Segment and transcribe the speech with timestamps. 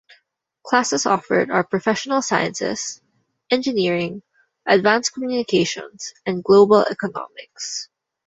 [0.65, 2.99] Classes offered are Professional Sciences,
[3.51, 4.23] Engineering,
[4.65, 7.87] Advanced Communications, and Global Economics.